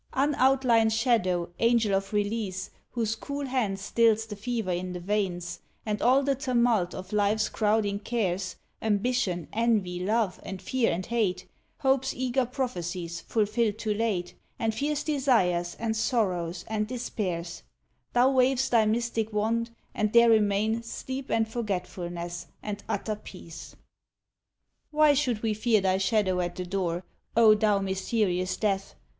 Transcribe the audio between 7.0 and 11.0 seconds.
life's crowding cares Ambition, envy, love and fear